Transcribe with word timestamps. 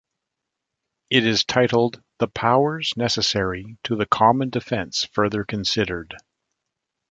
It 1.11 1.27
is 1.27 1.43
titled, 1.45 2.01
The 2.17 2.27
Powers 2.27 2.91
Necessary 2.97 3.77
to 3.83 3.95
the 3.95 4.07
Common 4.07 4.49
Defense 4.49 5.03
Further 5.13 5.43
Considered. 5.43 6.15